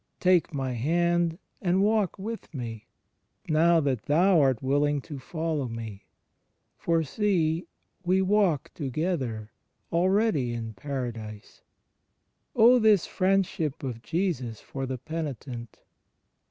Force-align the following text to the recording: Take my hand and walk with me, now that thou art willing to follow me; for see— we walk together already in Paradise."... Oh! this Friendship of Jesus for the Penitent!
Take 0.19 0.51
my 0.51 0.71
hand 0.71 1.37
and 1.61 1.83
walk 1.83 2.17
with 2.17 2.51
me, 2.55 2.87
now 3.47 3.79
that 3.81 4.05
thou 4.05 4.39
art 4.41 4.63
willing 4.63 4.99
to 5.01 5.19
follow 5.19 5.67
me; 5.67 6.05
for 6.75 7.03
see— 7.03 7.67
we 8.03 8.19
walk 8.19 8.71
together 8.73 9.51
already 9.91 10.53
in 10.55 10.73
Paradise."... 10.73 11.61
Oh! 12.55 12.79
this 12.79 13.05
Friendship 13.05 13.83
of 13.83 14.01
Jesus 14.01 14.59
for 14.59 14.87
the 14.87 14.97
Penitent! 14.97 15.77